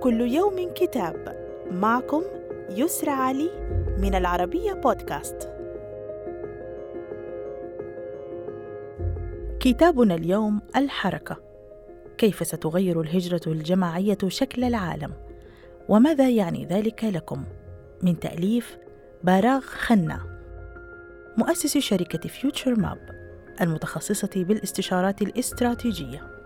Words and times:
كل 0.00 0.20
يوم 0.20 0.72
كتاب 0.74 1.36
معكم 1.70 2.22
يسرى 2.70 3.10
علي 3.10 3.50
من 3.98 4.14
العربية 4.14 4.72
بودكاست. 4.72 5.50
كتابنا 9.60 10.14
اليوم 10.14 10.60
الحركة. 10.76 11.36
كيف 12.18 12.46
ستغير 12.46 13.00
الهجرة 13.00 13.40
الجماعية 13.46 14.18
شكل 14.28 14.64
العالم؟ 14.64 15.12
وماذا 15.88 16.28
يعني 16.28 16.66
ذلك 16.66 17.04
لكم؟ 17.04 17.44
من 18.02 18.20
تأليف 18.20 18.78
باراغ 19.24 19.60
خنا 19.60 20.20
مؤسس 21.36 21.78
شركة 21.78 22.28
فيوتشر 22.28 22.80
ماب 22.80 22.98
المتخصصة 23.60 24.30
بالاستشارات 24.36 25.22
الاستراتيجية 25.22 26.37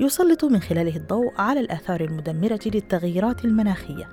يسلط 0.00 0.44
من 0.44 0.60
خلاله 0.60 0.96
الضوء 0.96 1.32
على 1.38 1.60
الآثار 1.60 2.00
المدمرة 2.00 2.60
للتغييرات 2.66 3.44
المناخية. 3.44 4.08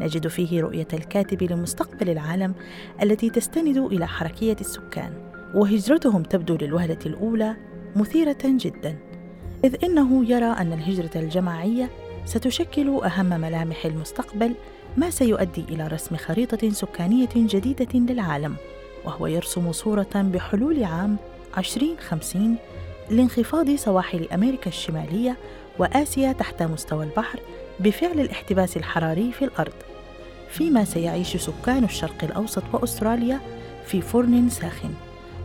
نجد 0.00 0.28
فيه 0.28 0.60
رؤية 0.60 0.88
الكاتب 0.92 1.42
لمستقبل 1.42 2.10
العالم 2.10 2.54
التي 3.02 3.30
تستند 3.30 3.76
إلى 3.76 4.06
حركية 4.06 4.56
السكان 4.60 5.12
وهجرتهم 5.54 6.22
تبدو 6.22 6.56
للوهلة 6.56 6.98
الأولى 7.06 7.56
مثيرة 7.96 8.38
جدا. 8.44 8.98
إذ 9.64 9.84
إنه 9.84 10.30
يرى 10.30 10.44
أن 10.44 10.72
الهجرة 10.72 11.10
الجماعية 11.16 11.90
ستشكل 12.24 13.00
أهم 13.04 13.40
ملامح 13.40 13.86
المستقبل 13.86 14.54
ما 14.96 15.10
سيؤدي 15.10 15.64
إلى 15.68 15.86
رسم 15.86 16.16
خريطة 16.16 16.70
سكانية 16.70 17.30
جديدة 17.36 17.98
للعالم 18.12 18.56
وهو 19.04 19.26
يرسم 19.26 19.72
صورة 19.72 20.10
بحلول 20.14 20.84
عام 20.84 21.16
2050 21.58 22.56
لانخفاض 23.10 23.74
سواحل 23.74 24.28
أمريكا 24.34 24.68
الشمالية 24.68 25.36
وآسيا 25.78 26.32
تحت 26.32 26.62
مستوى 26.62 27.04
البحر 27.04 27.40
بفعل 27.80 28.20
الاحتباس 28.20 28.76
الحراري 28.76 29.32
في 29.32 29.44
الأرض 29.44 29.72
فيما 30.50 30.84
سيعيش 30.84 31.36
سكان 31.36 31.84
الشرق 31.84 32.24
الأوسط 32.24 32.62
وأستراليا 32.72 33.40
في 33.86 34.00
فرن 34.00 34.48
ساخن 34.48 34.90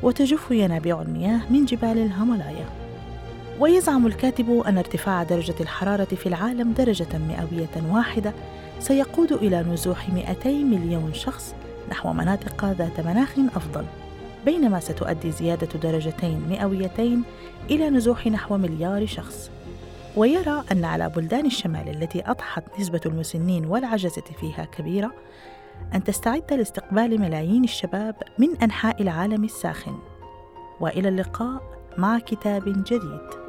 وتجف 0.03 0.52
ينابيع 0.52 1.02
المياه 1.02 1.41
من 1.49 1.66
جبال 1.66 1.97
الهيمالايا. 1.97 2.66
ويزعم 3.59 4.08
الكاتب 4.08 4.64
أن 4.67 4.77
ارتفاع 4.77 5.23
درجة 5.23 5.55
الحرارة 5.61 6.05
في 6.05 6.30
العالم 6.30 6.73
درجة 6.73 7.17
مئوية 7.17 7.94
واحدة 7.94 8.33
سيقود 8.80 9.31
إلى 9.31 9.61
نزوح 9.61 10.09
200 10.09 10.49
مليون 10.49 11.14
شخص 11.14 11.55
نحو 11.92 12.14
مناطق 12.14 12.66
ذات 12.66 12.99
مناخ 12.99 13.30
أفضل. 13.55 13.86
بينما 14.47 14.79
ستؤدي 14.79 15.31
زيادة 15.31 15.79
درجتين 15.79 16.49
مئويتين 16.49 17.23
إلى 17.69 17.89
نزوح 17.89 18.27
نحو 18.27 18.57
مليار 18.57 19.05
شخص. 19.05 19.51
ويرى 20.15 20.63
أن 20.71 20.85
على 20.85 21.09
بلدان 21.09 21.45
الشمال 21.45 21.89
التي 21.89 22.23
أضحت 22.25 22.63
نسبة 22.79 23.01
المسنين 23.05 23.65
والعجزة 23.65 24.23
فيها 24.39 24.65
كبيرة 24.65 25.13
أن 25.93 26.03
تستعد 26.03 26.53
لاستقبال 26.53 27.21
ملايين 27.21 27.63
الشباب 27.63 28.15
من 28.37 28.57
أنحاء 28.63 29.01
العالم 29.01 29.43
الساخن. 29.43 29.97
وإلى 30.79 31.09
اللقاء 31.09 31.61
مع 31.97 32.19
كتاب 32.19 32.63
جديد. 32.83 33.46